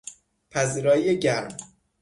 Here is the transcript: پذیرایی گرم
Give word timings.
پذیرایی 0.51 1.19
گرم 1.19 1.57